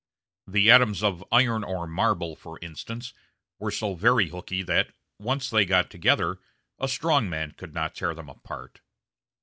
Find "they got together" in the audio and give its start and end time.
5.47-6.39